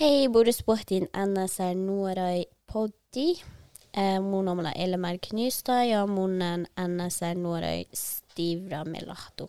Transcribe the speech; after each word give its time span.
Hei, 0.00 0.28
boruspohtin 0.32 1.10
NSR 1.12 1.74
nuorai 1.76 2.46
poddi. 2.72 3.34
Eh, 3.92 4.20
mun 4.24 4.46
omalla 4.48 4.70
Elmer 4.72 5.18
Knystad 5.20 5.82
ja 5.90 6.06
munnen 6.06 6.62
NSR 6.88 7.34
nuorai 7.36 7.84
Stivra 7.92 8.84
Melahtu. 8.84 9.48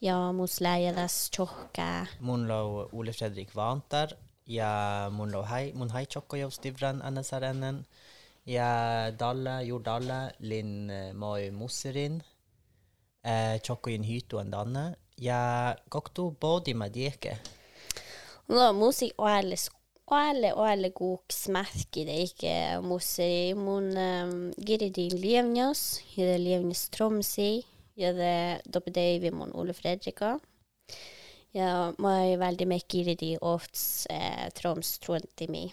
Ja 0.00 0.32
mus 0.32 0.60
läjäläs 0.60 1.30
tjohkää. 1.30 2.06
Mun 2.20 2.48
lau 2.48 2.88
Ole 2.92 3.12
Fredrik 3.12 3.54
Vantar 3.56 4.08
ja 4.46 4.70
mun 5.10 5.32
lau 5.32 5.44
hei, 5.50 5.72
mun 5.72 5.92
hei 5.94 6.06
tjokko 6.06 6.36
jau 6.36 6.50
stivran 6.50 6.98
NSR-nnen. 7.10 7.84
Ja 8.46 8.72
dalle, 9.18 9.62
jord 9.62 9.84
dalle, 9.84 10.32
lin 10.38 10.90
moi 11.14 11.50
musserin. 11.50 12.18
Eh, 13.24 13.60
tjokko 13.62 13.90
yin 13.90 14.02
hytu 14.02 14.42
an 14.42 14.50
danne. 14.50 14.84
Ja 15.16 15.76
koktu 15.88 16.34
bodi 16.40 16.74
med 16.74 16.92
dieke. 16.94 17.38
No 18.48 18.72
musi 18.72 19.10
oale 19.20 19.56
oale 20.08 20.54
oale 20.56 20.88
det, 20.88 21.74
ikke 21.84 22.04
teike 22.08 22.52
musi 22.80 23.52
mun 23.54 23.90
um, 23.92 24.52
giridin 24.56 25.18
lievnjas, 25.20 26.00
ja 26.16 26.24
det 26.24 26.38
lievnjas 26.40 26.88
tromsi, 26.88 27.64
ja 27.94 28.12
det 28.12 28.62
doppedeivi 28.64 29.30
mun 29.30 29.52
Ole 29.52 29.74
Fredrika. 29.74 30.38
Ja, 31.52 31.92
mä 31.98 32.08
veldig 32.08 32.38
väldi 32.38 32.66
me 32.66 32.78
giridi 32.88 33.36
ofts 33.40 34.06
eh, 34.10 34.48
troms 34.54 34.98
truntimi. 34.98 35.72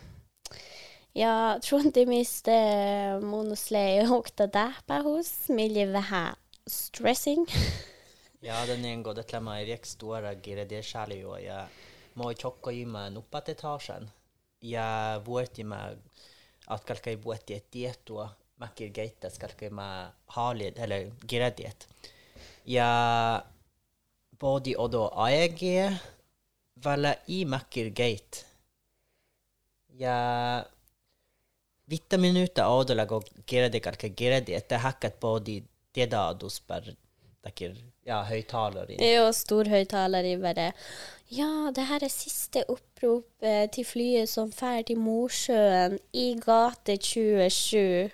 Ja, 1.13 1.59
truntimista 1.63 2.51
mun 3.21 3.55
slei 3.55 4.03
hokta 4.05 4.47
dæpa 4.47 5.01
hos, 5.03 5.49
milje 5.49 5.87
ha 6.11 6.35
stressing. 6.67 7.47
Ja 8.45 8.65
den 8.65 8.85
en 8.85 9.01
god 9.03 9.17
etle 9.17 9.39
ma 9.41 9.55
riek 9.57 9.85
stora 9.85 10.35
gire 10.35 10.65
det 10.69 10.83
sjali 10.85 11.21
jo. 11.21 11.37
Ja 11.41 11.65
moi 12.15 12.35
tjokko 12.35 12.71
i 12.71 12.85
ma 12.85 13.09
nuppat 13.09 13.49
etasjen. 13.49 14.11
Ja 14.61 15.21
vuoti 15.25 15.63
ma 15.63 15.79
at 16.67 16.85
kalkai 16.85 17.17
vuoti 17.23 17.53
et 17.53 17.67
tietua 17.71 18.29
mäkir 18.59 18.89
geitas 18.89 19.37
kalkai 19.39 19.69
ma 19.69 19.87
haalid, 20.37 20.77
eller 20.77 21.11
giradiet. 21.27 21.87
Ja 22.65 22.87
bodi 24.39 24.75
odo 24.77 25.09
AEG 25.15 25.61
vällä 26.85 27.15
i 27.27 27.45
mäkir 27.45 27.91
geit. 27.91 28.45
Ja 29.89 30.15
vitta 31.89 32.17
minuta 32.17 32.67
odolla 32.67 33.05
go 33.05 33.21
giredi 33.47 33.79
kalkai 33.79 34.09
giredi 34.09 34.55
että 34.55 34.79
hackat 34.79 35.19
bodi 35.19 35.63
tiedadus 35.93 36.61
per 36.61 36.83
takir 37.41 37.75
ja 38.05 38.21
högtalare. 38.23 38.97
Ja, 39.01 39.29
stor 39.33 39.69
høyttaler 39.69 40.25
i 40.25 40.35
bare 40.41 40.71
Ja, 41.33 41.71
det 41.73 41.87
her 41.89 42.03
er 42.05 42.11
siste 42.13 42.61
opprop 42.69 43.25
eh, 43.41 43.65
til 43.73 43.85
flyet 43.85 44.29
som 44.29 44.51
drar 44.53 44.83
til 44.85 44.99
Mosjøen 45.01 45.97
i 46.13 46.35
gate 46.37 46.99
27. 47.01 48.11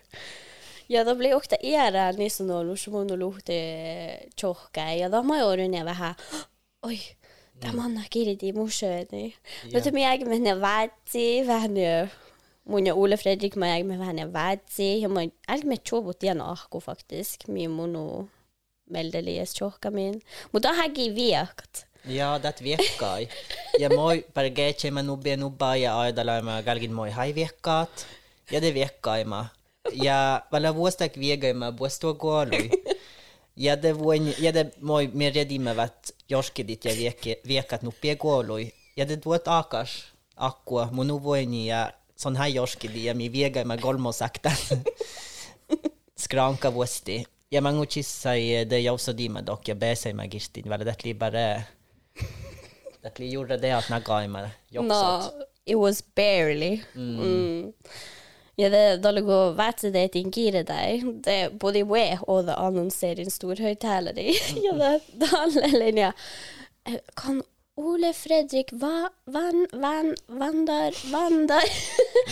Ja, 0.92 1.04
da 1.04 1.16
blir 1.16 1.36
också 1.36 1.56
era 1.62 2.12
nissen 2.12 2.48
som 2.48 2.48
nå 2.48 2.64
lushmono 2.64 3.16
luhte 3.16 3.58
tjohka. 4.36 4.90
Ja, 4.96 5.10
da 5.10 5.22
må 5.22 5.36
jo 5.40 5.52
runde 5.56 5.82
over 5.82 5.94
her. 5.94 6.16
Oi, 6.88 7.00
det 7.62 7.76
man 7.76 7.98
har 7.98 8.08
gitt 8.12 8.44
i 8.44 8.52
Mosjøen. 8.56 9.12
Vet 9.72 9.86
du, 9.86 10.00
jeg 10.00 10.26
med 10.28 10.40
henne 10.40 10.60
vatsi, 10.60 11.44
henne 11.48 12.10
Mun 12.66 12.86
ja 12.86 12.94
Ole 12.94 13.18
Fredrik 13.18 13.56
men 13.56 13.70
jeg 13.70 14.00
vähän 14.00 14.18
ja 14.18 14.28
vatsi. 14.28 15.02
Ja 15.02 15.08
mä 15.08 15.30
älg 15.48 15.66
med 15.66 15.80
igjen, 15.84 16.14
tiena 16.14 16.52
ahku 16.52 16.80
faktisk. 16.80 17.48
Mye 17.48 17.68
munu 17.68 18.30
meldelies 18.92 19.54
tjohka 19.54 19.92
min. 19.92 20.22
Mutta 20.52 20.74
hagi 20.74 21.10
viakt. 21.16 21.86
Ja, 22.06 22.40
det 22.40 22.62
virker. 22.62 23.28
Jeg 23.80 23.92
må 23.94 24.08
bare 24.08 24.24
per 24.34 24.50
geche 24.50 24.92
mä 24.92 25.02
nubbe 25.02 25.36
nubba 25.38 25.76
er 25.76 25.92
aidala 25.92 26.42
mä 26.42 26.62
galgen 26.66 26.94
må 26.94 27.06
ha 27.12 27.26
vekkaat. 27.36 28.06
Ja 28.52 28.60
det 28.60 28.74
virker 28.74 29.26
meg. 29.26 29.46
Ja 29.94 30.42
vala 30.52 30.76
vuostak 30.76 31.18
viegai 31.18 31.54
mä 31.54 31.78
vuosto 31.78 32.14
goalui. 32.14 32.70
Ja 33.56 33.76
det 33.76 34.00
voin 34.00 34.34
ja 34.40 34.52
det 34.52 34.82
moi 34.82 35.10
me 35.14 35.30
redimme 35.30 35.76
vat 35.76 36.12
jorskidit 36.30 36.86
ja 36.86 36.96
viekki 36.96 37.36
viekat 37.48 37.82
nuppie 37.82 38.16
goalui. 38.16 38.74
Ja 38.98 39.06
det 39.06 39.26
vuot 39.26 39.48
akas 39.48 40.06
akkua 40.36 40.90
mun 40.92 41.24
voini 41.24 41.68
ja 41.68 41.92
sån 42.16 42.36
här 42.36 42.48
jorskidi 42.48 43.06
ja 43.06 43.14
mi 43.16 43.32
viegai 43.32 43.64
mä 43.64 43.78
golmosakta. 43.78 44.52
Skranka 46.24 46.74
vuosti. 46.74 47.26
Ja 47.52 47.62
mä 47.62 47.72
ngutsissai 47.72 48.66
det 48.66 48.80
jausodima 48.80 49.42
dok 49.42 49.68
ja 49.68 49.76
besai 49.76 50.14
mä 50.14 50.26
gistin. 50.26 50.70
Väl 50.70 50.86
det 50.86 51.04
li 51.04 51.14
bare 51.14 51.64
det 53.04 53.20
li 53.20 53.32
gjorde 53.32 53.58
det 53.58 53.74
at 53.76 53.90
nagai 53.90 54.28
mä 54.28 54.42
meg. 54.42 54.84
No, 54.88 55.32
it 55.66 55.76
was 55.76 56.04
barely. 56.16 56.82
Mm. 56.96 57.74
Ja, 58.56 58.70
det 58.70 58.80
er 58.80 58.98
dårlig 59.04 59.24
å 59.28 59.54
vatse 59.58 59.92
det 59.92 60.12
til 60.14 60.32
gire 60.32 60.64
deg. 60.64 61.04
Det 61.26 61.52
både 61.60 61.84
we 61.84 62.18
og 62.28 62.46
det 62.48 62.56
annonserer 62.56 63.24
en 63.26 63.32
stor 63.34 63.56
høyttaler 63.60 64.18
i. 64.20 64.32
Ja, 64.66 64.74
det 64.78 64.90
er 64.94 65.02
dårlig, 65.26 65.72
linja. 65.74 66.14
Eh, 66.88 67.00
Kan 67.16 67.42
Ole 67.76 68.14
Fredrik 68.14 68.72
va, 68.72 69.10
van, 69.26 69.66
van, 69.74 70.16
vandar, 70.28 70.96
vandar? 71.12 71.68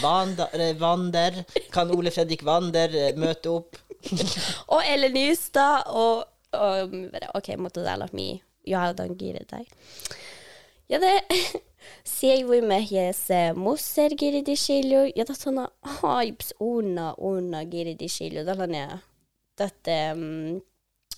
Vandar 0.02 1.36
eh, 1.36 1.44
kan 1.72 1.92
Ole 1.92 2.12
Fredrik 2.12 2.44
Vander 2.44 2.96
eh, 2.96 3.16
møte 3.20 3.50
opp? 3.52 3.80
og 4.74 4.84
Ellen 4.86 5.16
Nystad 5.16 5.90
og, 5.92 6.24
og 6.56 6.94
Ok, 7.36 7.52
det 7.76 7.98
lagt 8.00 8.16
mi. 8.18 8.32
Ja, 8.68 8.92
da 8.94 9.08
gire 9.08 9.44
deg. 9.50 9.68
Ja, 10.90 11.00
det 11.02 11.20
Sier 12.06 12.44
vi 12.46 12.60
med 12.66 12.92
jes 12.92 13.28
musser 13.58 14.14
gire 14.20 14.42
di 14.46 14.56
skiljo. 14.60 15.06
Ja, 15.16 15.26
da 15.26 15.36
sånne 15.38 15.70
hypes 16.02 16.52
unna 16.60 17.14
una 17.18 17.64
gire 17.64 17.96
di 17.98 18.10
skiljo. 18.12 18.44
Da 18.48 18.58
lan 18.60 18.76
jeg 18.76 19.00
dette 19.60 19.96
um, 20.16 20.60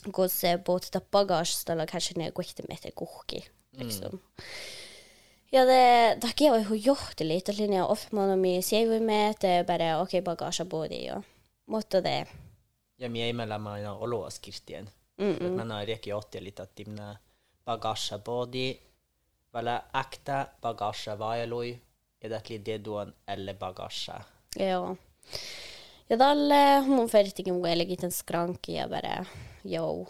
da 0.01 1.01
bagasje, 1.13 1.65
da 1.67 1.75
la 1.75 1.85
kanskje 1.85 2.17
ned 2.17 2.33
gikk 2.33 2.63
meter 2.69 2.93
kuhki, 2.97 3.43
liksom. 3.77 4.19
Ja, 5.51 5.65
det, 5.67 6.21
da 6.23 6.31
er 6.31 6.63
jo 6.63 6.77
gjort 6.79 7.17
det 7.19 7.27
litt, 7.27 7.49
og 7.51 7.59
linja 7.59 7.85
ofte 7.85 8.15
man 8.15 8.31
og 8.31 8.39
mye 8.39 8.61
sier 8.63 8.87
vi 8.89 9.01
med, 9.03 9.35
det 9.43 9.49
er 9.59 9.67
bare, 9.67 9.97
ok, 10.01 10.21
bagasje 10.23 10.65
både 10.65 10.95
i, 10.95 11.09
og 11.11 11.27
måtte 11.67 12.01
det. 12.01 12.23
Ja 13.01 13.09
mi 13.09 13.23
ei 13.23 13.33
meillä 13.33 13.59
mä 13.59 13.71
aina 13.71 13.93
-mm. 14.27 14.31
skirtien. 14.31 14.89
Mm 15.17 15.57
Jeg 15.57 15.65
näin 15.65 15.87
litt 16.43 16.59
at 16.59 16.79
lite 16.79 17.17
bagasje 17.65 18.17
både 18.17 18.79
bagasha 19.51 19.83
ekte 19.93 20.45
bagasje 20.61 21.19
vaelui. 21.19 21.79
er 22.21 22.29
det 22.29 22.37
ikke 22.37 22.65
det 22.65 22.85
du 22.85 22.93
har 22.93 23.13
eller 23.27 23.53
bagasha. 23.53 24.21
Ja. 24.55 24.95
Ja 26.09 26.17
dalle 26.17 26.81
mun 26.87 27.09
fertikin 27.09 27.53
mun 27.53 27.65
eli 27.65 27.97
en 28.03 28.11
skranki 28.11 28.73
jeg 28.73 28.89
bare 28.89 29.25
yo 29.65 30.07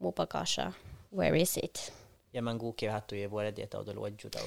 må 0.00 0.10
bagasje, 0.10 0.72
where 1.12 1.40
is 1.40 1.56
it? 1.56 1.92
Ja 2.32 2.42
men 2.42 2.44
man 2.44 2.58
guki 2.58 2.86
hattu 2.86 3.16
i 3.16 3.26
vuore 3.26 3.52
og 3.78 3.86
det 3.86 3.94
luoggiu 3.94 4.24
jo 4.24 4.30
da. 4.30 4.40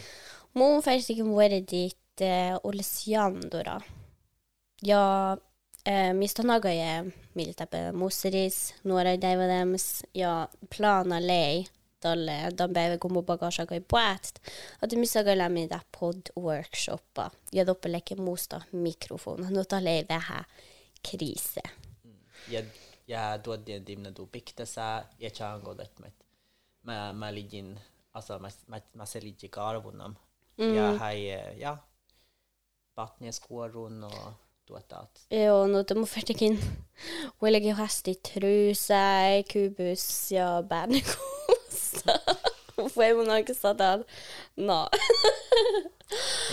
fertikin 0.81 1.25
vuore 1.25 1.62
dit 1.62 2.22
uh, 2.22 2.59
Olesjandora. 2.63 3.81
Ja 4.84 5.34
eh, 5.34 5.38
mistä 5.38 5.38
nagaje 5.38 5.56
miltä 7.35 7.67
pe 7.67 7.91
museris 7.91 8.75
nuora 8.83 9.21
daivadems 9.21 10.03
ja 10.13 10.49
plana 10.77 11.19
lei 11.27 11.65
dalle 12.03 12.51
dan 12.57 12.73
bäve 12.73 12.97
gomo 12.97 13.21
bagasha 13.21 13.65
gai 13.65 13.79
puat 13.79 14.41
att 14.81 14.89
det 14.89 14.97
missa 14.99 15.23
gala 15.23 15.49
med 15.49 15.69
da 15.69 15.79
pod 15.99 16.29
workshoppa 16.35 17.31
ja 17.53 17.65
doppe 17.65 17.91
leke 17.91 18.15
musta 18.15 18.61
mikrofon 18.71 19.47
no 19.49 19.63
dalle 19.69 20.05
det 20.09 20.21
her 20.29 20.43
krise 21.11 21.61
Ja, 22.47 22.61
ja 23.07 23.37
tuodien 23.37 23.85
timna 23.85 24.11
tuu 24.11 24.27
piktasa. 24.27 25.03
Ja 25.19 25.29
chango 25.29 25.77
det 25.77 26.00
met. 26.00 26.25
Mä, 26.83 27.13
mä 27.13 27.33
ligin, 27.33 27.79
alltså 28.13 28.39
mä, 28.39 28.50
mä, 28.67 28.81
mä 28.94 29.03
i 29.44 29.50
karvunam. 29.50 30.15
Ja 30.57 31.00
hei, 31.00 31.31
eh, 31.31 31.57
ja. 31.57 31.77
Patnieskuorun 32.95 34.03
og 34.03 34.33
tuotaat. 34.67 35.25
Ja, 35.31 35.55
no 35.67 35.83
det 35.87 35.97
må 35.97 36.05
fertikin 36.09 36.59
Huelegi 37.41 37.73
hasti 37.77 38.15
trusai, 38.25 39.43
kubus 39.51 40.31
ja 40.31 40.61
bärnekosta. 40.69 42.19
Fue 42.93 43.13
mun 43.13 43.29
oikeastaan 43.29 43.77
täällä. 43.77 44.05
No. 44.55 44.87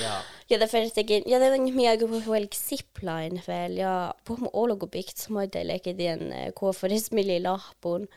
Ja. 0.02 0.20
Ja, 0.50 0.58
det 0.58 0.70
fertikin. 0.70 1.22
Ja, 1.26 1.38
det 1.38 1.52
on 1.52 1.74
mega 1.74 2.06
på 2.06 2.18
huelgi 2.26 2.56
zipline 2.56 3.42
väl. 3.46 3.76
Ja, 3.76 4.12
på 4.24 4.36
mun 4.36 4.50
ologobikt 4.52 5.18
som 5.18 5.36
hoidai 5.36 5.64
leki 5.64 5.92
den 5.92 6.32
kuofarismili 6.54 7.40
lahpun. 7.40 8.08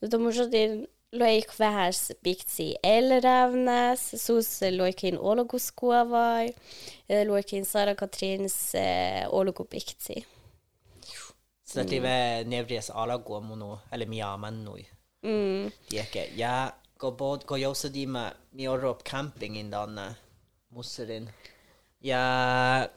Det 0.00 0.14
er 0.14 0.32
sotin 0.32 0.86
loik 1.12 1.58
vähäs 1.58 2.12
biksi 2.22 2.74
elrävnäs, 2.82 4.10
sus 4.26 4.60
loikin 4.76 5.18
ologuskuavai, 5.18 6.54
loikin 7.26 7.64
Sara 7.64 7.94
Katrins 7.94 8.74
eh, 8.74 9.28
det 11.84 12.00
live 12.00 12.44
nevries 12.44 12.90
alagomono, 12.90 13.78
eller 13.92 14.06
mia 14.06 14.36
mannoi. 14.36 14.86
Mm. 15.22 15.70
Dieke, 15.90 16.30
ja, 16.36 16.72
go 16.98 17.10
bod, 17.10 17.44
go 17.46 17.56
med 18.06 18.32
mi 18.50 18.68
orro 18.68 18.90
op 18.90 19.04
camping 19.04 19.58
in 19.58 19.70
danne. 19.70 20.14
Musserin. 20.70 21.30
Ja 22.00 22.88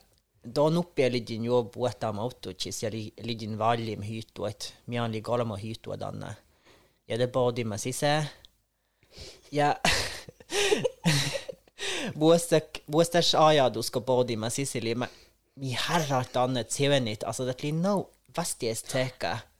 da 0.44 0.52
Don 0.56 0.78
jeg 0.98 1.12
lidin 1.12 1.44
jo 1.46 1.64
puhutaan 1.64 2.20
autocis 2.20 2.84
ja 2.84 2.90
li- 2.90 3.14
lidin 3.24 3.58
litt 3.86 4.34
galt 4.34 4.74
Minä 4.88 5.04
oli 5.04 5.22
kolmo 5.22 5.56
hyttua 5.56 5.98
tänne. 7.10 7.22
Ja 7.22 7.28
te 7.28 7.28
pohdimme 7.28 7.78
Sisse? 7.78 8.26
Ja 9.52 9.76
vuostas 12.92 13.36
ajatus, 13.36 13.92
kun 13.92 14.04
pohdimme 14.04 14.50
sisään, 14.50 14.98
mä 14.98 15.08
mi 15.56 15.78
herrat 15.90 16.38
annet 16.38 16.72
sevenit, 16.72 17.24
Altså, 17.24 17.46
det 17.46 17.58
blir 17.58 17.74
no 17.74 18.10
vesties 18.38 18.84
teka. 18.84 19.38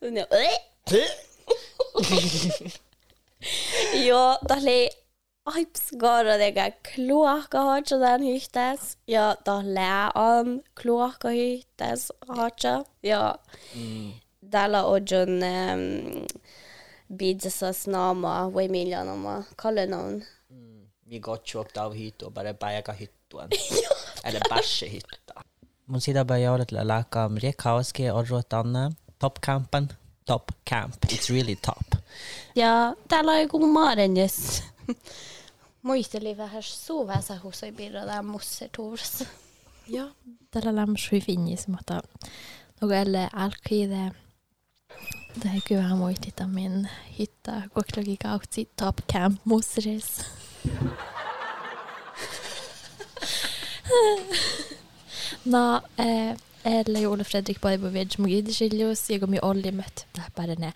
Ja, 3.92 4.38
da 4.48 4.54
oli 4.54 4.90
aipsgara 5.46 6.38
dega 6.38 6.70
kloaka 6.94 7.62
hatsa 7.64 7.98
den 7.98 8.22
hyttes. 8.22 8.96
Ja, 9.06 9.36
da 9.46 9.62
le 9.64 10.10
an 10.14 10.62
kloaka 10.74 11.28
hyttes 11.28 12.12
hatsa. 12.28 12.84
Ja. 13.02 13.38
Della 14.52 14.84
ojon 14.84 15.42
um, 15.42 16.26
bidzasa 17.10 17.72
snama, 17.72 18.48
way 18.54 18.68
miljonama, 18.68 19.42
kalle 19.58 19.86
noen. 19.90 20.20
Vi 21.10 21.18
går 21.18 21.40
kjøpt 21.42 21.78
av 21.82 21.94
hytta 21.98 22.28
og 22.28 22.34
bare 22.36 22.54
bæger 22.54 22.94
hytta. 22.94 23.48
Eller 24.26 24.42
hytta. 24.86 25.42
bare 26.24 26.40
gjør 26.40 26.58
det 26.58 26.68
til 26.70 26.78
å 26.78 26.84
läka 26.86 27.24
amerikanska 27.26 28.14
och 28.14 28.28
rotanna. 28.28 28.92
Top 29.18 29.40
campen. 29.40 29.92
Top 30.24 30.52
camp. 30.64 31.04
It's 31.06 31.30
really 31.30 31.56
top. 31.56 31.96
Ja, 32.54 32.94
della 33.08 33.40
er 33.40 33.46
god 33.46 33.68
marenjes. 33.68 34.62
Muistelivat 35.82 36.50
her 36.50 36.62
så 36.62 37.04
väsä 37.04 37.34
husoi 37.42 37.70
det 37.70 37.94
er 37.94 38.22
mosser 38.22 38.68
tors. 38.68 39.22
Ja, 39.90 40.10
tällä 40.50 40.74
lämmössä 40.76 41.20
finnis, 41.20 41.66
noe 42.80 43.00
eller 43.00 43.28
alt 43.32 43.72
i 43.72 43.86
det 43.86 44.12
är 45.34 45.60
kyllä 45.60 45.94
muistita 45.94 46.46
min 46.46 46.88
hitta 47.06 47.62
koklogi 47.74 48.18
si 48.50 48.64
top 48.76 49.06
camp 49.06 49.44
Moseris. 49.44 50.24
Nå, 55.42 55.80
eh, 55.96 56.36
eller 56.62 57.06
Ole 57.06 57.24
Fredrik 57.24 57.60
Barbovic 57.60 58.18
jeg 58.18 59.20
har 59.20 59.26
mye 59.26 59.40
olje 59.42 59.72
møtt 59.72 60.06
det 60.12 60.20
er 60.20 60.30
bare 60.36 60.54
ned. 60.58 60.72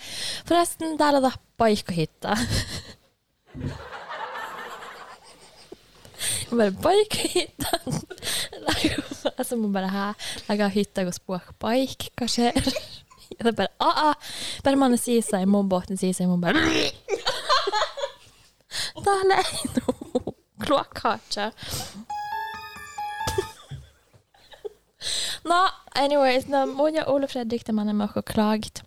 Forresten, 0.46 0.98
der 0.98 1.16
er 1.16 1.20
det 1.20 1.32
baika 1.58 1.92
hytta. 1.92 2.36
bare 6.50 6.70
baika 6.70 7.18
Jeg 7.34 7.50
Altså, 9.38 9.56
må 9.56 9.68
bare 9.68 9.88
ha 9.88 10.12
laga 10.48 10.68
hytta 10.68 11.06
og 11.06 11.14
språk 11.14 11.58
baik, 11.60 12.10
hva 12.16 12.26
skjer? 12.28 12.52
Det 13.30 13.46
er 13.46 13.56
bare, 13.56 13.72
ah, 13.82 14.10
ah. 14.10 14.32
bare 14.64 14.80
mannen 14.80 15.00
sier 15.00 15.22
seg, 15.24 15.46
må 15.50 15.62
båten 15.68 15.98
sier 16.00 16.14
seg, 16.16 16.30
bare 16.42 16.60
Da 19.04 19.14
er 19.20 19.24
det 19.30 19.82
noe 19.82 20.34
kloakkakke. 20.64 21.50
Nå, 25.44 25.60
anyways, 26.00 26.48
nå 26.48 26.64
må 26.72 26.88
jeg 26.94 27.06
Ole 27.12 27.28
Fredrik 27.28 27.66
til 27.66 27.76
mannen 27.76 27.98
med 27.98 28.16
å 28.16 28.24
klage. 28.24 28.84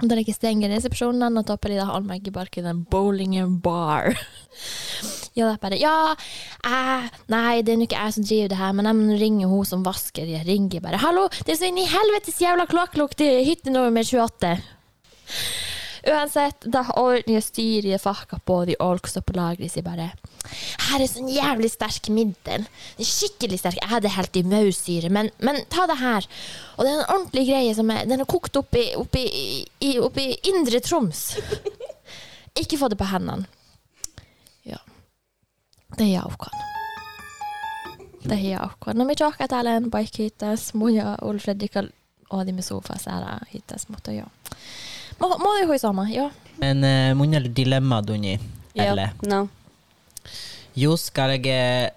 Da 0.00 0.16
stenger 0.32 0.72
resepsjonen 0.72 1.36
og 1.36 1.46
topper 1.46 1.74
i 1.74 1.76
det 1.76 1.84
halvmeggebarken 1.86 2.66
en 2.70 2.84
bowling 2.88 3.36
bar. 3.62 4.16
Ja, 5.32 5.48
det 5.48 5.54
er 5.54 5.62
bare 5.62 5.80
Ja, 5.80 6.14
jeg 6.62 7.10
nei, 7.32 7.62
det 7.64 7.72
er 7.72 7.80
nå 7.80 7.86
ikke 7.88 8.00
jeg 8.00 8.16
som 8.18 8.26
driver 8.28 8.52
det 8.52 8.60
her, 8.60 8.72
men 8.76 8.88
jeg 8.88 8.98
må 8.98 9.18
ringe 9.22 9.48
hun 9.48 9.64
som 9.68 9.84
vasker. 9.86 10.28
Jeg 10.28 10.46
ringer 10.46 10.84
bare 10.84 11.00
'Hallo, 11.00 11.28
det 11.46 11.54
er 11.54 11.60
så 11.60 11.68
inn 11.70 11.80
i 11.80 11.88
helvetes 11.88 12.40
jævla 12.40 12.66
kloakklukt 12.68 13.20
i 13.24 13.44
hytte 13.48 13.72
nummer 13.72 14.04
28'. 14.04 14.58
Uansett, 16.02 16.64
da 16.66 16.82
ordner 16.98 17.36
jeg 17.36 17.44
styret 17.46 18.02
fakka 18.02 18.40
på 18.42 18.64
de 18.66 18.74
olksa 18.82 19.22
på 19.22 19.36
lageret 19.38 19.70
sier 19.70 19.86
bare 19.86 20.08
Her 20.88 20.98
er 20.98 21.06
sånn 21.06 21.30
jævlig 21.30 21.70
sterk 21.70 22.08
middel. 22.10 22.66
Det 22.98 23.06
skikkelig 23.06 23.60
sterk. 23.60 23.78
Jeg 23.78 23.88
hadde 23.92 24.10
helt 24.10 24.36
i 24.36 24.42
maursyre, 24.42 25.08
men, 25.14 25.30
men 25.38 25.62
ta 25.70 25.86
det 25.86 26.00
her. 26.02 26.26
Og 26.76 26.82
det 26.82 26.90
er 26.90 26.98
en 26.98 27.06
ordentlig 27.14 27.46
greie 27.46 27.74
som 27.78 27.90
er 27.94 28.04
Den 28.10 28.20
er 28.20 28.28
kokt 28.28 28.58
opp 28.58 28.74
i, 28.74 28.88
opp 28.98 29.14
i, 29.16 29.24
i, 29.80 29.94
opp 30.02 30.18
i 30.18 30.34
indre 30.50 30.82
Troms. 30.82 31.38
Ikke 32.62 32.76
få 32.76 32.90
det 32.90 32.98
på 32.98 33.08
hendene. 33.08 33.46
Ja. 36.02 36.08
Det 36.08 36.08
er 36.08 36.14
jag 36.14 36.38
kan. 36.38 36.52
Det 38.22 38.34
är 38.34 38.52
jag 38.52 38.70
kan. 38.80 39.00
Om 39.00 39.14
jag 39.18 39.28
åker 39.28 39.46
till 39.46 39.66
en 39.66 39.90
bike 39.90 40.22
hittas, 40.22 40.74
må 40.74 40.90
jag 40.90 41.22
och 41.22 41.40
Fredrik 41.40 41.76
och 42.28 42.46
det 42.46 42.52
med 42.52 42.64
sofa 42.64 42.98
så 42.98 43.10
här 43.10 43.38
hittas 43.48 43.88
mot 43.88 44.06
jag. 44.06 44.28
Må 45.18 45.28
må 45.28 45.66
det 45.66 45.72
ju 45.72 45.78
samma, 45.78 46.10
ja. 46.10 46.30
Men 46.56 46.84
uh, 46.84 47.14
mun 47.14 47.34
är 47.34 47.40
dilemma 47.40 48.02
dunni. 48.02 48.38
Eller? 48.74 49.10
No. 49.20 49.48
Just 50.74 51.10
karge 51.10 51.90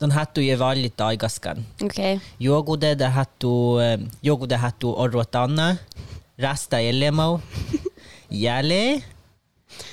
den 0.00 0.10
hattu 0.10 0.42
je 0.42 0.56
valit 0.56 1.00
aigaskan. 1.00 1.66
Okei. 1.80 2.20
Jogude 2.38 2.94
det 2.94 3.06
hattu 3.06 3.80
eh, 3.80 4.00
jogude 4.20 4.56
hattu 4.56 4.86
orrotanna. 4.86 5.76
Rasta 6.36 6.80
elemo. 6.80 7.40
Jale 8.28 9.00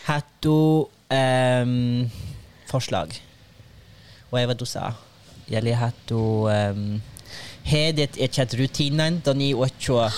hattu 0.06 0.86
um, 1.10 2.10
forslag. 2.68 3.22
Sa. 4.66 4.94
Jale 5.50 5.74
hattu 5.74 6.48
um, 6.50 7.02
hedet 7.64 8.18
ikke 8.18 8.46
rutinen 8.54 9.22
Da 9.26 9.34
ni 9.34 9.54
ikke 9.54 10.12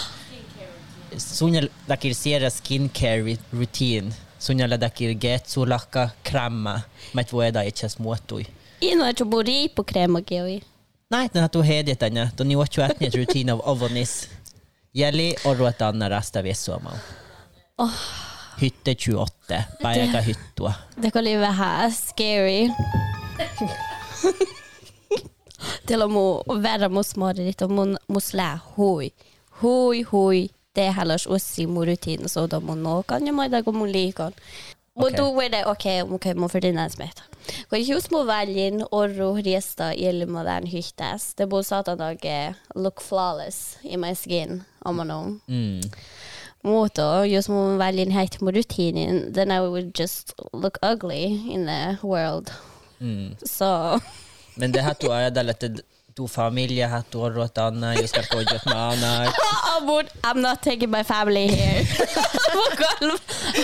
Sunja 1.18 1.62
dakir 1.88 2.14
sera 2.14 2.50
skincare 2.50 3.24
ri- 3.24 3.40
routine. 3.54 4.12
Sunja 4.40 4.68
la 4.68 4.78
dakir 4.78 5.14
get 5.20 5.48
sulaka 5.50 6.10
det 6.24 6.82
Mat 7.14 7.32
voeda 7.34 7.64
är 7.66 7.72
chas 7.72 7.98
muotui. 8.00 8.46
Ino 8.82 9.04
er 9.06 9.14
bori 9.26 9.70
på 9.76 9.84
krema 9.84 10.22
geoi. 10.22 10.62
Nej, 11.10 11.30
den 11.34 11.42
har 11.42 11.48
tu 11.50 11.62
hedet 11.64 12.00
tänne. 12.00 12.32
Då 12.38 12.44
ni 12.44 12.56
ocho 12.56 12.82
Et 13.00 13.16
rutin 13.16 13.50
av 13.50 13.62
ovonis. 13.70 14.28
Jeli 14.94 15.36
och 15.46 15.58
ruotanna 15.58 16.10
rasta 16.10 16.42
Oh. 17.78 17.92
Hytte 18.60 18.96
28. 18.96 19.64
Päiväkä 19.82 20.22
hyttua. 20.22 20.74
Det 20.96 21.12
kan 21.12 21.24
livet 21.24 21.56
här 21.56 21.90
scary. 21.92 22.70
Till 25.88 26.00
være 26.00 26.10
med 26.10 26.62
värre 26.62 26.90
mot 26.90 27.62
og 27.62 27.72
må 27.72 28.20
hoi. 28.76 29.12
Hoj, 29.62 30.04
hoj. 30.04 30.50
Det 30.76 30.84
er 30.84 30.92
heller 30.92 31.28
oss 31.28 31.60
i 31.60 31.66
rutin 31.66 32.30
så 32.30 32.48
da 32.48 32.60
må 32.60 32.76
nå 32.76 33.02
kan 33.08 33.26
jeg 33.26 33.52
det 33.52 33.66
gå 33.66 33.72
må 33.72 33.86
likon. 33.86 34.34
Och 34.98 35.04
Okej. 35.04 35.18
då 35.18 35.42
är 35.42 35.50
det 35.50 35.66
OK, 35.66 36.14
okej, 36.14 36.36
må 36.36 36.50
för 36.50 36.62
din 36.62 36.90
smitt. 36.90 37.22
Och 37.70 37.78
just 37.78 38.12
må 38.12 38.24
velge 38.24 38.68
in 38.68 38.84
och 38.84 39.16
ro 39.16 39.36
resta 39.36 39.94
i 39.96 40.26
modern 40.26 40.66
hyttes. 40.66 41.34
Det 41.34 41.48
bor 41.48 41.64
satan 41.64 41.98
dag 41.98 42.26
eh, 42.26 42.54
look 42.76 43.02
flawless 43.02 43.78
i 43.82 43.98
my 43.98 44.16
skin 44.16 44.64
om 44.80 44.96
man 44.96 45.12
om. 45.12 45.42
Mm. 45.48 45.82
Moto, 46.62 47.24
just 47.24 47.50
må 47.50 47.78
velge 47.78 48.02
in 48.02 48.12
helt 48.12 48.42
med 48.42 48.56
rutinen, 48.56 49.34
then 49.34 49.52
I 49.52 49.60
would 49.60 50.00
just 50.00 50.34
look 50.54 50.78
ugly 50.82 51.26
in 51.54 51.66
the 51.66 51.98
world. 52.02 52.52
Mm. 53.00 53.36
Så 53.46 54.00
Men 54.56 54.72
det 54.72 54.82
här 54.82 54.94
tu 54.94 55.12
ajadalla 55.12 55.52
että 55.52 55.70
tu 56.18 56.28
familia 56.28 56.88
här 56.88 57.02
tu 57.02 57.18
ruotanna. 57.18 57.96
Jag 57.96 58.10
ska 58.10 58.24
få 58.24 58.42
gjort 58.42 58.66
med 58.66 58.78
annat. 58.78 59.34
Amor, 59.78 60.04
I'm 60.22 60.42
not 60.42 60.62
taking 60.62 60.92
my 60.92 61.04
family 61.04 61.48
here. 61.48 61.86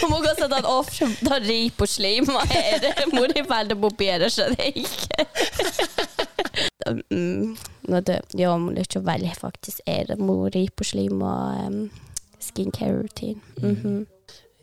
Må 0.10 0.20
gå 0.22 0.34
sånn 0.38 0.54
han 0.54 0.66
off 0.66 1.00
da 1.25 1.40
ri 1.42 1.72
på 1.74 1.88
slim 1.90 2.30
og 2.30 2.46
her. 2.52 2.86
Mor 3.13 3.34
i 3.38 3.42
veldig 3.50 3.78
mobiler 3.78 4.30
så 4.30 4.50
det 4.54 4.70
ikke. 4.84 5.25
Mm, 7.10 7.56
nå 7.90 8.02
det, 8.06 8.20
ja, 8.38 8.54
må 8.58 8.74
det 8.75 8.86
ikke 8.86 9.02
velge 9.08 9.34
faktisk 9.40 9.82
er 9.90 10.12
det 10.12 10.20
mor 10.22 10.54
i 10.58 10.68
på 10.70 10.86
slim 10.86 11.22
og 11.25 11.63
um, 11.68 11.80
skincare 12.40 13.00
routine. 13.00 13.42
Mhm. 13.58 14.06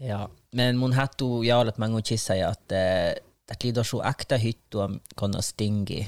Ja. 0.01 0.29
Men 0.53 0.79
hun 0.79 0.93
hattu 0.93 1.43
jo 1.45 1.65
mangu 1.77 2.03
kissa 2.03 2.35
ja 2.37 2.51
että 2.51 3.15
det 3.51 3.65
lyder 3.67 3.83
så 3.87 4.01
akta 4.07 4.37
hyttua 4.39 4.89
konna 5.19 5.43
stingi. 5.43 6.05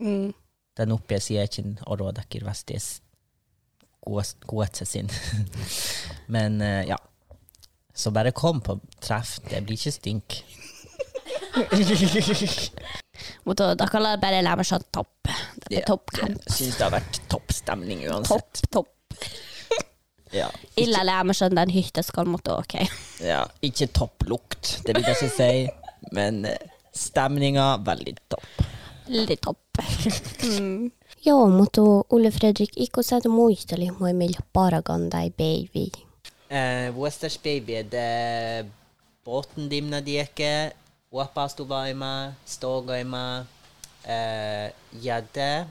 mm. 0.00 0.32
Den 0.76 0.92
uppe 0.94 1.14
hvis 1.18 1.26
det 1.28 1.34
vasties 2.48 3.02
sin. 4.88 5.10
Men 6.32 6.60
eh, 6.64 6.86
ja. 6.88 6.96
Så 7.94 8.10
bare 8.10 8.32
kom 8.32 8.60
på 8.64 8.78
treff. 9.04 9.34
Det 9.50 9.60
blir 9.66 9.76
ikke 9.76 9.92
stink. 9.92 10.38
Dere 13.76 13.88
kan 13.92 14.06
jeg 14.08 14.20
bare 14.22 14.40
la 14.42 14.56
meg 14.56 14.66
sånn 14.66 14.86
topp. 14.94 15.28
Det 15.68 15.82
er 15.82 15.86
topp, 15.86 16.10
Jeg 16.16 16.56
syns 16.56 16.78
det 16.80 16.86
har 16.86 16.94
vært 16.96 17.20
toppstemning 17.30 18.06
uansett. 18.08 18.62
topp, 18.70 18.88
topp. 18.88 19.28
Ja. 20.32 20.46
Ille 20.80 21.02
la 21.04 21.18
meg 21.28 21.36
sånn 21.36 21.52
den 21.58 21.68
hytta 21.74 22.00
skal 22.00 22.24
måtte, 22.32 22.54
ok. 22.56 22.78
ja. 23.20 23.42
Ikke 23.60 23.84
topplukt, 23.92 24.78
det 24.86 24.94
vil 24.96 25.04
jeg 25.04 25.18
ikke 25.18 25.34
si. 25.36 25.50
Men 26.16 26.46
eh, 26.48 26.71
stemninga 26.92 27.76
veldig 27.86 28.16
topp. 28.28 28.66
Veldig 29.08 29.40
topp. 29.40 29.58
Ja, 31.24 31.36
måtte 31.46 31.80
Ole 32.10 32.30
Fredrik, 32.30 32.72
eikö 32.76 33.02
sä 33.02 33.20
muisteli, 33.28 33.90
moi 33.90 34.12
meillä 34.12 34.40
paragandai 34.52 35.30
baby? 35.30 35.90
Eh, 36.50 36.96
Westers 36.96 37.38
baby, 37.38 37.72
det 37.90 38.66
båten 39.24 39.70
dimna 39.70 40.00
dieke, 40.04 40.72
oppastuvaima, 41.12 42.32
stogaima, 42.44 43.46
eh, 44.04 44.74
jadde, 45.02 45.66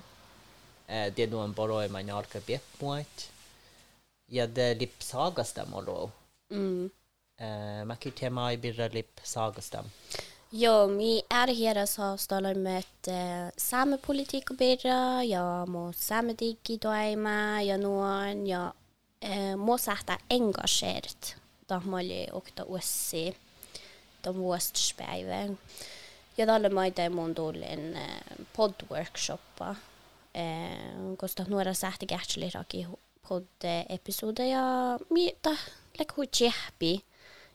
eh, 0.88 1.14
det 1.16 1.28
noen 1.30 1.54
boroima 1.54 2.02
njarka 2.02 2.40
bepmuat, 2.48 3.30
jadde 4.28 4.76
lip 4.80 5.02
litt 5.02 5.74
olo. 5.74 6.12
Mm. 6.50 6.92
Eh, 7.38 7.86
mäkin 7.86 8.12
tema 8.14 8.52
i 8.54 8.58
birra 8.58 8.90
lip 8.94 9.20
sagastam. 9.24 9.86
Joo, 10.54 10.88
er 11.30 11.48
her 11.48 11.76
här 11.76 11.86
så 11.86 12.18
stalar 12.18 12.56
med 12.56 12.84
uh, 13.08 13.50
samepolitikk 13.56 14.52
og 14.52 14.58
bedre. 14.58 15.24
ja, 15.24 15.66
må 15.66 15.94
samedigg 15.94 16.70
i 16.70 16.78
Jeg 16.84 17.18
ja, 17.64 17.78
noen, 17.78 18.46
Jeg 18.46 18.74
uh, 19.24 19.56
må 19.56 19.78
sette 19.78 20.18
engasjert, 20.30 21.36
da 21.70 21.80
må 21.80 22.00
jeg 22.00 22.34
okta 22.34 22.66
ossi, 22.68 23.32
da 24.22 24.34
må 24.34 24.52
speive. 24.60 25.56
Ja, 26.36 26.46
da 26.46 26.70
må 26.70 26.84
jeg 26.84 26.98
derimot 26.98 27.40
en 27.40 27.96
uh, 27.96 28.46
podworkshoppa, 28.52 29.76
uh, 30.36 31.16
kosta 31.16 31.46
några 31.48 31.74
sätt 31.74 32.04
gärtsli 32.04 32.50
raki 32.50 32.88
pod-episode, 33.22 34.44
ja, 34.44 35.00
mi, 35.10 35.32
da, 35.42 35.56
lekk 35.96 36.12
hun 36.12 36.28
kjeppi, 36.28 36.98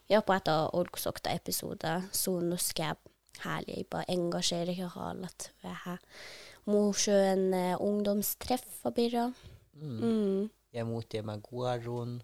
ja, 0.09 0.21
på 0.21 0.35
et 0.37 0.49
av 0.49 0.75
olksokta 0.79 1.33
episoder, 1.35 2.07
så 2.13 2.39
nå 2.41 2.59
skal 2.63 2.93
jeg 2.93 3.43
herlig 3.43 3.87
bare 3.91 4.09
engasjere 4.13 4.73
i 4.73 4.91
halet. 4.97 5.51
Vi 5.63 5.73
har 5.85 6.03
Mosjøen 6.67 7.53
eh, 7.55 7.83
ungdomstreff 7.83 8.81
og 8.89 8.97
birra. 8.97 9.29
Mm. 9.79 10.49
Jeg 10.75 10.87
mottar 10.89 11.27
meg 11.27 11.45
gode 11.47 11.77
guarun. 11.85 12.17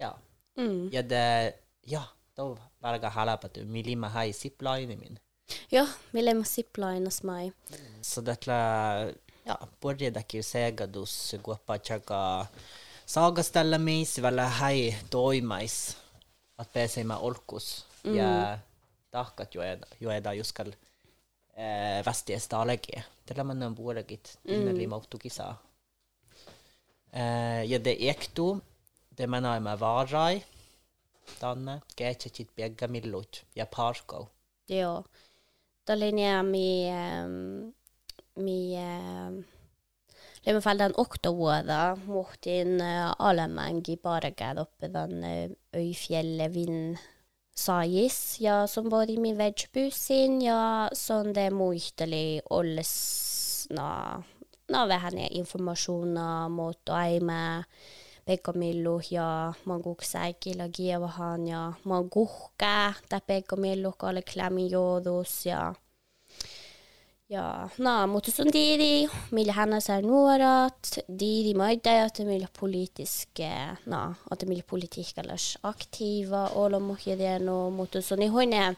Ja. 0.00 0.12
Mm. 0.56 0.90
det 0.90 1.54
ja, 1.88 2.02
da 2.36 2.44
velger 2.82 3.10
jeg 3.14 3.28
at 3.28 3.40
på 3.40 3.46
att 3.46 3.96
meg 3.96 4.10
her 4.10 4.24
i 4.24 4.32
zipline 4.32 4.96
min. 4.96 5.18
Ja, 5.70 5.86
vi 6.12 6.20
lemmer 6.20 6.44
zipline 6.44 7.06
hos 7.06 7.22
meg. 7.22 7.52
Så 8.02 8.20
detta, 8.20 9.12
ja, 9.44 9.56
började 9.80 10.20
det 10.20 10.34
ju 10.34 10.42
säga 10.42 10.86
dus 10.86 11.34
guappa 11.42 11.78
chaka 11.78 12.46
sagaställa 13.06 13.78
mis, 13.78 14.18
hei, 14.18 14.48
hai 14.48 14.96
doimais. 15.10 15.96
Att 16.60 16.72
pääsee 16.72 17.04
med 17.04 17.16
olkus. 17.16 17.86
Ja 18.02 18.58
tahkat 19.10 19.54
jo 19.54 19.62
eda, 19.62 19.86
jo 19.98 20.10
eda 20.10 20.32
juskal 20.34 20.74
eh, 21.54 22.04
västiestalegi. 22.06 23.02
Tällä 23.26 23.44
man 23.44 23.62
on 23.62 23.74
puolegit, 23.74 24.38
innan 24.44 24.78
lima 24.78 25.00
kisa. 25.20 25.54
Eh, 27.12 27.64
ja 27.64 27.78
det 27.78 28.08
ektu, 28.08 28.60
det 29.08 29.26
menar 29.26 29.60
med 29.60 29.78
varai. 29.78 30.44
Danne, 31.40 31.80
gätsätit 31.96 32.56
biegga 32.56 32.88
millut 32.88 33.44
ja 33.54 33.66
parko. 33.66 34.28
Ja. 34.66 35.02
Da 35.86 35.94
linjer 35.94 36.42
mi, 36.42 36.90
um, 37.24 37.72
mi 38.34 38.76
um, 38.76 39.44
Lemmer 40.46 40.62
fall 40.64 40.78
den 40.80 40.94
oktovuoda 40.96 41.96
mot 42.06 42.46
uh, 42.46 43.12
alemangi 43.18 43.96
paragad 43.96 44.58
oppe 44.58 44.88
den 44.88 45.24
uh, 45.24 45.50
øyfjellet 45.76 46.54
vind 46.54 46.96
sajis, 47.60 48.40
ja, 48.40 48.66
som 48.66 48.88
var 48.90 49.10
i 49.10 49.18
min 49.20 49.38
veggbusin, 49.38 50.40
ja, 50.42 50.88
som 50.96 51.34
det 51.34 51.50
muhteli 51.52 52.40
olles 52.50 53.66
na, 53.70 54.22
na 54.68 54.86
vähän 54.88 55.18
informasjoner 55.18 56.48
mot 56.48 56.88
aime, 56.88 57.64
Pekkamillu 58.24 59.00
ja 59.10 59.52
manguksääkillä 59.64 60.68
kievahan 60.68 61.46
ja. 61.46 61.72
Manguhka, 61.84 62.92
tai 63.08 63.20
alle 63.28 63.92
kalle 63.98 64.22
gjør 64.22 64.68
joodus 64.70 65.46
ja 65.46 65.74
ja, 67.30 67.68
no, 67.78 68.06
mutta 68.06 68.30
sun 68.30 68.52
diidi, 68.52 69.10
millä 69.30 69.52
hän 69.52 69.80
saa 69.82 70.00
nuorat, 70.00 70.78
tiiri 71.18 71.54
maita, 71.54 71.90
että 71.90 72.24
millä 72.24 72.48
politiske, 72.60 73.50
na, 73.86 74.14
että 74.32 74.46
millä 74.46 74.62
politiikkallas 74.70 75.58
aktiiva 75.62 76.46
olla 76.46 76.80
muhjadiano, 76.80 77.70
mutta 77.70 78.02
sun 78.02 78.22
ihone, 78.22 78.76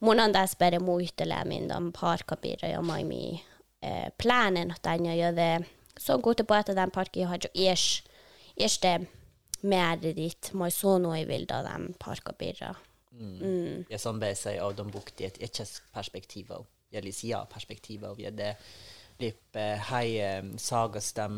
mun 0.00 0.20
on 0.20 0.32
tässä 0.32 0.58
bare 0.58 0.78
muistella 0.78 1.44
min 1.44 1.68
parkabira 2.00 2.68
ja 2.68 2.82
maimi 2.82 3.44
eh, 3.82 4.12
planen, 4.22 4.70
että 4.70 4.90
aina 4.90 5.36
det 5.36 5.66
så 6.00 6.18
godt 6.18 6.46
på 6.46 6.54
at 6.54 6.66
den 6.66 6.90
parken 6.90 7.26
har 7.26 7.38
jo 7.42 7.48
ditt, 10.16 10.54
må 10.54 10.70
så 10.70 10.98
noe 10.98 11.20
i 11.20 11.24
vil 11.24 11.46
da 11.48 11.62
den 11.62 11.94
parkabira. 12.04 12.74
Mm. 13.10 13.84
Ja, 13.90 13.98
som 13.98 14.20
sier 14.20 14.62
av 14.62 14.76
de 14.76 14.84
bukti 14.84 15.24
et 15.24 15.42
etches 15.42 15.82
perspektivo. 15.92 16.54
Ja, 16.54 16.79
lisia 16.98 17.44
perspektivo. 17.46 18.14
Ja, 18.18 18.30
det 18.30 18.56
lip 19.20 19.56
eh, 19.56 19.78
hei 19.90 20.18
eh, 20.18 20.44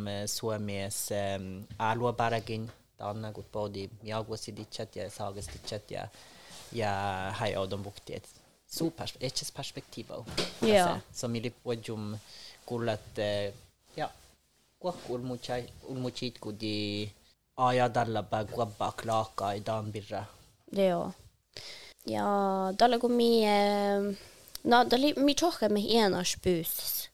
eh, 0.08 0.26
suomies 0.26 1.10
eh, 1.10 1.38
aluabaragin. 1.78 2.70
Danna 2.98 3.32
gut 3.32 3.52
både 3.52 3.88
miaguasi 4.02 4.52
ditchat 4.52 4.96
ja 4.96 5.10
sagas 5.10 5.48
ditchat 5.50 5.90
ja 5.90 6.06
ja 6.72 6.92
hei 7.40 7.54
av 7.54 7.68
de 7.68 7.76
bukti 7.76 8.14
et 8.14 8.28
så 8.72 8.90
pers 8.90 9.14
etches 9.20 9.50
perspektivo. 9.50 10.24
Ja. 13.96 14.08
Ulmuchai 15.08 15.62
ulmuchit 15.88 16.40
kudi 16.40 17.10
ajadalla 17.56 18.22
ba 18.22 18.42
guabba 18.44 18.92
klaka 18.92 19.54
i 19.54 19.60
danbirra. 19.60 20.24
Det 20.66 20.88
jo. 20.88 21.12
Ja, 22.06 22.72
da 22.78 22.86
lager 22.86 23.08
mi 23.08 23.44
no, 24.64 24.84
da 24.84 24.96
li, 24.96 25.14
mi 25.16 25.34
tjokke 25.34 25.68
med 25.68 25.86
enars 25.90 26.36
spus. 26.36 27.08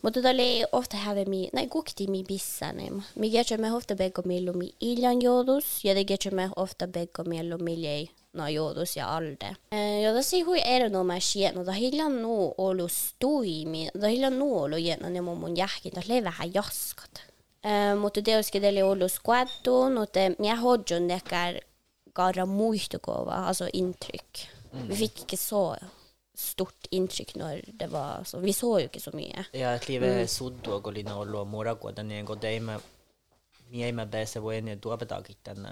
Mutta 0.00 0.20
da 0.22 0.30
li 0.30 0.64
ofta 0.72 0.96
have 1.02 1.24
mi, 1.26 1.48
nei, 1.52 1.66
gukti 1.66 2.06
mi 2.06 2.22
bissanim. 2.22 3.02
Mi 3.14 3.30
gece 3.30 3.58
me 3.58 3.72
ofta 3.74 3.96
beggo 3.98 4.22
millo 4.24 4.52
mi 4.54 4.70
iljan 4.80 5.22
jodus, 5.22 5.80
ja 5.84 5.94
det 5.94 6.06
gece 6.06 6.30
me 6.30 6.50
ofta 6.56 6.86
beggo 6.86 7.24
millo 7.26 7.58
miljei 7.58 8.06
no 8.38 8.46
jodus 8.48 8.96
ja 8.96 9.08
alde. 9.16 9.54
Eh, 9.70 10.02
ja 10.02 10.12
da 10.14 10.22
si 10.22 10.42
hui 10.46 10.60
ero 10.62 10.88
no 10.88 11.02
mä 11.04 11.18
sien, 11.20 11.58
da 11.64 11.72
hiljan 11.72 12.20
no 12.22 12.52
olu 12.58 12.86
stui 12.88 13.64
mi, 13.66 13.88
da 13.94 14.06
hiljan 14.06 14.38
no 14.38 14.46
olu 14.62 14.78
jena 14.78 15.10
ne 15.10 15.20
mun 15.20 15.56
jähkin, 15.56 15.94
da 15.94 16.02
leve 16.06 16.24
vähän 16.24 16.54
jaskat. 16.54 17.24
Mutta 18.00 18.42
ska 18.42 18.60
det 18.60 18.82
olu 18.82 19.08
squaddo, 19.08 19.88
no 19.88 20.06
te 20.06 20.34
mi 20.38 20.48
hodjon 20.48 21.06
nekar 21.06 21.60
gara 22.14 22.46
muistukova, 22.46 23.46
altså 23.48 23.68
inntrykk. 23.72 24.46
Vi 24.88 24.96
fikk 24.96 25.24
ikke 25.24 25.36
så 25.36 25.76
stort 26.38 26.86
inntrykk 26.94 27.34
når 27.40 27.64
det 27.80 27.88
var 27.90 28.22
sånn. 28.28 28.44
Vi 28.46 28.54
så 28.54 28.70
jo 28.78 28.86
ikke 28.86 29.02
så 29.02 29.12
mye. 29.16 29.48
Ja, 29.56 29.74
et 29.74 29.88
liv 29.90 30.04
er 30.06 30.22
mm. 30.22 30.30
sodd 30.30 30.70
og 30.70 30.90
lina 30.94 31.18
og 31.18 31.30
lå 31.32 31.42
mora 31.50 31.74
gå 31.74 31.90
den 31.96 32.14
en 32.14 32.28
god 32.28 32.42
dag 32.44 32.60
med 32.62 32.88
mye 33.72 33.90
med 33.92 34.12
bese 34.12 34.40
og 34.40 34.52
mm. 34.52 34.72
en 34.72 34.82
dobedag 34.84 35.30
den 35.44 35.66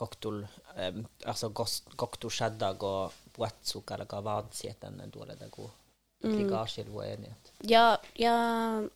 koktul 0.00 0.38
um, 0.44 1.00
altså 1.28 1.50
koktul 1.52 2.32
skjeddag 2.32 2.84
og 2.88 3.16
boetsuka 3.36 3.96
eller 3.96 4.08
gavad 4.08 4.52
siet 4.56 4.80
den 4.84 5.00
dårlig 5.12 5.38
det 5.40 5.50
god. 5.56 5.76
Krigasjel 6.20 6.88
mm. 6.92 7.00
enighet. 7.00 7.52
Ja, 7.64 7.96
ja, 8.20 8.36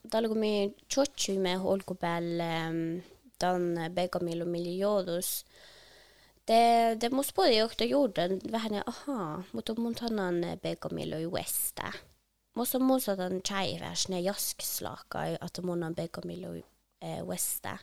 da 0.02 0.20
lå 0.20 0.36
mi 0.36 0.54
tjotju 0.92 1.38
med 1.40 1.62
holkobel 1.64 2.42
um, 2.44 2.82
dan 3.40 3.70
bega 3.96 4.20
milo 4.20 4.44
miliodos. 4.44 5.38
Uh, 5.44 5.73
miljoodus. 6.48 7.00
Det, 7.00 7.00
det 7.00 7.12
måste 7.12 7.34
både 7.34 7.52
johtaa 7.52 7.86
juurden 7.86 8.40
vähän, 8.52 8.82
aha, 8.86 9.42
mutta 9.52 9.74
mun 9.78 9.94
tanan 9.94 10.34
Begamil 10.62 11.12
juesta. 11.12 11.92
Måste 12.56 12.78
muuta 12.78 13.16
tämän 13.16 13.42
chaiväs 13.42 14.08
ne 14.08 14.20
jaskislaka, 14.20 15.24
että 15.24 15.62
mun 15.62 15.82
on 15.82 15.94
Begamil 15.94 16.62
juesta. 17.18 17.78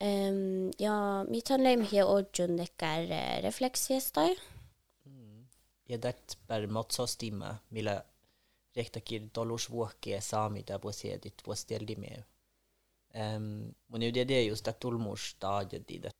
Um, 0.00 0.70
ja, 0.78 1.24
mi 1.28 1.42
tan 1.42 1.64
leim 1.64 1.80
hier 1.82 2.06
odjun 2.06 2.56
nekkar 2.56 3.02
uh, 3.02 3.42
refleksviestai. 3.42 4.36
ja 5.88 6.02
det 6.02 6.38
per 6.46 6.66
motsostima 6.66 7.54
millä 7.70 8.04
rehtakir 8.76 9.28
dolus 9.34 9.70
vuokke 9.70 10.20
saami 10.20 10.64
da 10.68 10.82
vuosiedit 10.82 11.34
vuosieldi 11.46 11.96
me 11.96 12.24
um, 13.14 13.74
er 14.36 14.48
just 14.48 14.64
det 14.64 14.78
tulmus 14.80 15.30
stadiet 15.34 15.90
i 15.90 15.98
det 15.98 16.12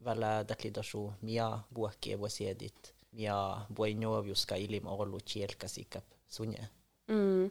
vi 0.00 0.70
mia 1.20 1.62
skal 1.92 2.18
vuosiedit 2.18 2.92
mia 3.12 3.36
og 4.08 4.58
ilim 4.58 4.86
ollu 4.86 5.20
chielkasikap 5.20 6.04
sunje 6.28 6.68
Mm. 7.10 7.50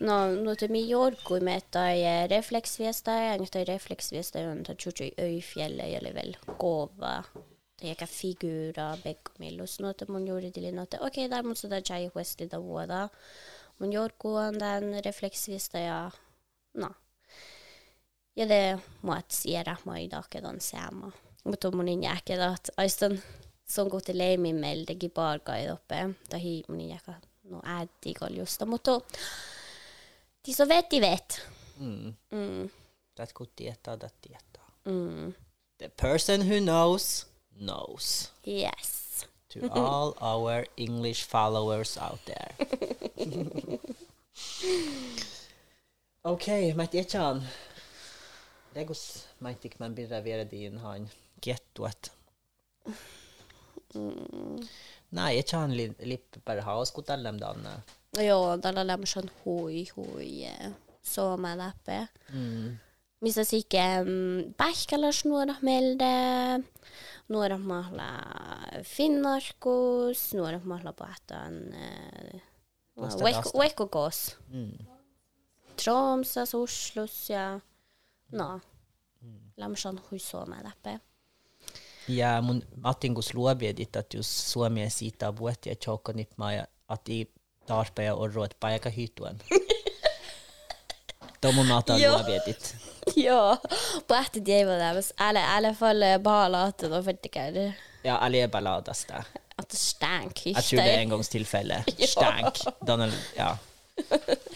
No, 0.00 0.14
no 0.32 0.54
te 0.56 0.68
mi 0.72 0.80
jorku 0.88 1.40
me 1.44 1.58
tai 1.60 2.26
refleksviesta, 2.32 3.12
ja 3.12 3.34
tai 3.52 3.64
refleksviesta 3.68 4.40
on 4.48 4.62
ta 4.64 4.72
chuchu 4.74 5.10
öifjelle 5.20 5.84
eller 5.96 6.14
vel 6.16 6.36
kova 6.58 7.24
Det 7.80 7.88
gikk 7.88 8.08
figurer, 8.12 8.98
begge 9.04 9.60
og 9.62 9.68
sånn 9.72 9.86
at 9.88 10.02
man 10.08 10.26
gjorde 10.28 10.50
det 10.52 10.62
litt, 10.66 10.96
Ok, 11.00 11.16
der 11.32 11.42
må 11.42 11.54
så 11.56 11.68
da 11.68 11.80
jeg 11.80 12.10
Wesley 12.14 12.48
da 12.48 12.58
voda. 12.60 13.08
Man 13.80 13.92
gjør 13.92 14.12
gående, 14.20 15.00
refleksvis 15.06 15.70
da 15.72 15.78
ja. 15.78 16.00
No. 16.74 16.88
Ja, 18.36 18.48
det 18.48 18.80
må 19.02 19.14
jeg 19.14 19.22
si 19.28 19.54
at 19.56 19.68
man 19.84 19.96
i 20.00 20.08
dag 20.08 20.24
er 20.34 20.40
den 20.40 20.60
samme. 20.60 21.12
Mutta 21.44 21.70
mun 21.70 21.88
in 21.88 22.02
jääkä, 22.02 22.34
että 22.54 22.72
aistan 22.76 23.22
se 23.66 23.82
on 23.82 23.90
kohti 23.90 24.18
leimimmeillä 24.18 24.84
teki 24.86 25.08
parkai 25.08 25.70
oppe. 25.70 26.10
Tai 26.30 26.62
mun 26.68 26.80
in 26.80 26.88
jääkä, 26.88 27.14
no 27.44 27.60
äiti 27.64 28.14
kaljusta, 28.14 28.66
mutta 28.66 29.00
tis 30.42 30.60
on 30.60 30.68
vetti 30.68 31.00
vet. 31.00 31.42
Mm. 31.78 32.14
Mm, 32.30 32.70
Det 33.16 33.32
kun 33.34 33.48
tietää, 33.56 34.00
det 34.00 34.14
tietää. 34.20 34.64
mm, 34.84 35.34
The 35.78 35.90
person 36.02 36.40
who 36.40 36.58
knows, 36.60 37.26
knows. 37.58 38.32
yes. 38.48 39.00
To 39.52 39.58
all 39.72 40.12
our 40.20 40.64
English 40.76 41.28
followers 41.28 41.98
out 41.98 42.20
there. 42.24 42.54
Okei, 46.24 46.74
mä 46.74 46.86
tiedän. 46.86 47.48
Legos 48.74 49.26
maitik 49.40 49.78
man 49.78 49.94
birra 49.94 50.24
viedä 50.24 50.78
hain 50.78 51.10
kiettuat. 51.40 52.12
Näin, 55.10 55.36
ei 55.36 55.42
chan 55.42 55.76
li, 55.76 55.96
lippi 55.98 56.40
per 56.44 56.60
hauskutellem 56.60 57.38
danne. 57.40 57.70
Joo, 58.18 58.58
tällä 58.58 58.86
hoi, 58.86 59.32
hui 59.46 59.86
hui 59.96 60.48
sooma 61.02 61.58
läpi. 61.58 62.08
Mm. 62.32 62.78
Missä 63.20 63.44
sikke 63.44 63.82
mm, 64.04 64.54
pähkäläs 64.56 65.24
nuora 65.24 65.54
melde, 65.62 66.04
nuora 67.28 67.58
mahla 67.58 68.22
finnarkus, 68.82 70.34
nuora 70.34 70.60
mahla 70.64 70.92
pohtaan 70.92 71.54
Tuosta 72.94 73.24
rasta. 73.24 73.58
veikkokoos. 73.58 74.36
Mm. 74.48 74.89
Tromsas, 75.84 76.54
Oslos 76.54 77.30
ja 77.30 77.60
no, 78.32 78.60
lämmösen 79.56 80.00
hui 80.10 80.18
meg 80.46 80.64
läpi. 80.64 80.98
Ja 82.08 82.42
mun 82.42 82.62
Matin 82.76 83.14
kun 83.14 83.22
luobiedit, 83.34 83.96
että 83.96 84.16
jos 84.16 84.52
Suomeen 84.52 84.90
siitä 84.90 85.36
vuotti 85.36 85.68
ja 85.68 85.74
choukko 85.74 86.12
nipmaa 86.12 86.52
ja 86.52 86.66
ati 86.88 87.32
tarpeen 87.66 88.14
orro, 88.14 88.44
että 88.44 88.56
paikka 88.60 88.90
hytuen. 88.90 89.38
Tuo 91.40 91.52
mun 91.52 91.66
mata 91.66 91.96
Joo. 91.98 92.16
luobiedit. 92.16 92.76
Joo, 93.16 93.56
pähti 94.08 94.42
Eller 94.48 95.42
i 95.42 95.46
älä 95.56 95.72
fall 95.72 96.02
bare 96.22 96.62
att 96.62 96.78
det 96.78 96.88
var 96.90 97.02
färdiga. 97.02 97.72
Ja 98.04 98.16
alle 98.16 98.48
ballada 98.48 98.92
bare 99.08 99.24
Att 99.56 99.68
det 99.68 99.78
stank. 99.78 100.46
Jeg 100.46 100.64
tror 100.64 100.80
det 100.80 100.94
er 100.94 101.00
engangstilfelle. 101.00 101.84
Ja. 101.98 102.06
Stank. 102.06 102.56
Ja. 103.36 103.56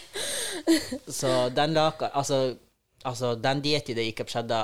Så 1.20 1.48
den 1.54 1.74
laka, 1.74 2.10
Altså, 2.14 2.56
altså 3.04 3.34
den 3.34 3.62
dieti 3.64 3.94
det 3.94 4.04
gick 4.08 4.20
skjedde 4.24 4.30
skjedda 4.32 4.62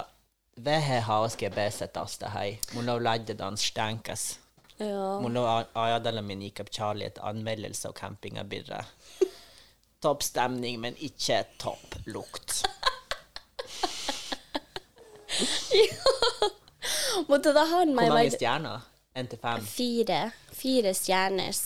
Vähe 0.61 1.00
hauske 1.00 1.49
beset 1.50 1.95
det 1.95 2.30
hei. 2.35 2.59
Må 2.75 2.83
nå 2.85 2.99
ledde 3.00 3.35
den 3.38 3.57
stenkes. 3.57 4.38
Ja. 4.76 5.21
Må 5.21 5.28
lo 5.28 5.45
ajadalla 5.47 6.21
min 6.23 6.42
gick 6.42 6.59
kjærlighet 6.59 6.75
Charlie 6.75 7.07
et 7.07 7.19
anmeldelse 7.23 7.88
av 7.88 7.95
campingabirra. 7.95 8.85
Topp 10.02 10.23
stemning, 10.23 10.80
men 10.80 10.97
ikke 10.97 11.45
topp 11.61 11.97
lukt. 12.07 12.62
Mutta 17.28 17.52
da 17.52 17.64
han 17.64 17.92
Hvor 17.92 17.97
meg 17.97 18.09
mange 18.12 18.30
stjerner? 18.35 18.87
En 19.16 19.26
til 19.28 19.38
fem? 19.42 19.64
fire. 19.66 20.30
Fire 20.52 20.95
stjerner. 20.95 21.57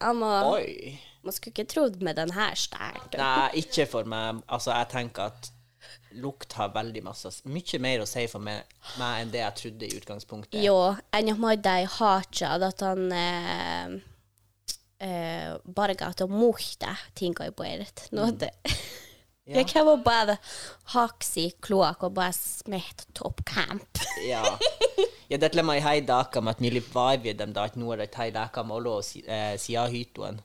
Amma, 0.00 0.32
Oi! 0.54 0.98
Man 1.24 1.34
skulle 1.34 1.54
ikke 1.54 1.70
trodd 1.72 2.00
med 2.04 2.18
den 2.20 2.32
her 2.36 2.54
stank. 2.58 3.16
Nei, 3.18 3.50
ikke 3.64 3.86
for 3.90 4.08
meg. 4.08 4.42
Altså, 4.52 4.74
jeg 4.76 4.90
tenker 4.92 5.32
at 5.32 5.50
lukt 6.14 6.54
har 6.56 6.70
veldig 6.72 7.02
masse 7.04 7.30
Mye 7.50 7.80
mer 7.82 8.04
å 8.04 8.08
si 8.08 8.24
for 8.30 8.44
meg, 8.44 8.64
meg 9.00 9.22
enn 9.22 9.32
det 9.32 9.42
jeg 9.42 9.58
trodde 9.60 9.86
i 9.88 9.98
utgangspunktet. 9.98 10.58
Jo, 10.62 10.78
jeg 11.12 11.36
måtte 11.40 11.78
i 11.82 11.86
hacha, 11.98 12.54
at 12.68 12.84
han 12.86 13.08
eh, 13.18 13.96
eh, 15.04 15.54
bare 15.64 15.96
ga 15.98 16.12
til 16.14 16.30
måtte 16.32 16.94
tinga 17.18 17.50
på 17.50 17.64
båret. 17.64 18.08
Nåde. 18.14 18.52
Ja. 18.64 18.76
Jeg 19.44 19.66
kan 19.68 19.84
bare 20.00 20.38
haks 20.94 21.34
i 21.36 21.50
kloak 21.60 22.06
og 22.06 22.14
bare 22.16 22.32
smette 22.32 23.10
topp 23.12 23.44
camp. 23.44 24.00
Ja. 24.24 24.40
Ja, 25.28 25.36
det 25.36 25.50
er 25.50 25.70
i 25.74 25.82
hei 25.84 25.98
daka 26.00 26.40
med 26.40 26.54
at 26.54 26.60
nylig 26.64 26.84
var 26.94 27.18
vi 27.20 27.32
dem 27.36 27.52
da, 27.52 27.66
at 27.68 27.76
nå 27.76 27.90
er 27.92 28.00
det 28.00 28.06
hei 28.16 28.30
daka 28.32 28.62
med 28.64 28.86
å 28.88 29.00
eh, 29.02 29.56
sida 29.60 29.84
hytuen. 29.92 30.38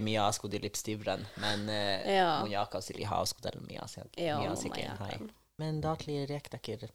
Mia 0.00 0.32
sko 0.32 0.48
de 0.48 0.58
lipstivren, 0.58 1.26
men 1.36 1.68
eh, 1.68 2.14
Ja. 2.16 2.40
mun 2.42 2.50
jaka 2.50 2.80
sili 2.82 3.04
ha 3.04 3.24
sko 3.26 3.40
del 3.42 3.60
mia 3.68 3.86
seg 3.88 4.04
Ja, 4.16 4.38
mia 4.40 4.50
må 4.50 4.56
seg 4.56 4.76
jeg 4.76 4.90
hei. 4.98 5.10
jaka. 5.18 5.28
Men 5.58 5.80
da 5.80 5.94
klir 5.96 6.26
rektakir 6.26 6.88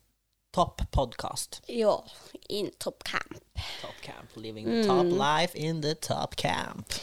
top 0.54 0.82
podcast. 0.92 1.62
Ja, 1.68 2.04
in 2.50 2.72
top 2.78 3.04
camp. 3.04 3.40
Top 3.82 3.96
camp, 4.02 4.36
living 4.36 4.66
the 4.66 4.84
top 4.88 5.06
life 5.06 5.56
in 5.58 5.82
the 5.82 5.96
top 5.96 6.36
camp. 6.36 6.94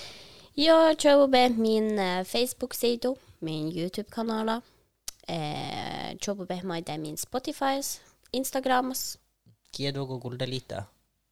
Jag 0.54 0.96
jobbar 1.04 1.48
min 1.48 1.98
eh, 1.98 2.24
Facebook-sida, 2.24 3.14
min 3.38 3.68
YouTube-kanal. 3.72 4.60
Eh, 5.28 6.14
jobbar 6.20 6.62
med 6.62 7.00
min 7.00 7.16
Spotify, 7.16 7.82
Instagrams. 8.30 9.18
Kiedogo 9.72 10.18
guldelita. 10.18 10.84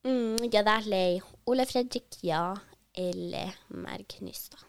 Mm, 0.07 0.39
ja, 0.53 0.63
det 0.63 0.71
er 0.71 0.85
lei. 0.87 1.21
Olle 1.51 1.67
Fredrik, 1.67 2.21
ja, 2.23 2.55
eller 2.95 3.57
Merk 3.75 4.21
Nystad. 4.23 4.63